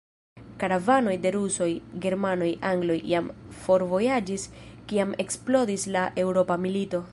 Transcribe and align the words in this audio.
Karavanoj 0.61 1.11
de 1.25 1.31
Rusoj, 1.35 1.67
Germanoj, 2.05 2.47
Angloj 2.71 2.97
jam 3.11 3.29
forvojaĝis, 3.67 4.49
kiam 4.93 5.15
eksplodis 5.25 5.89
la 5.97 6.09
eŭropa 6.27 6.61
milito. 6.67 7.07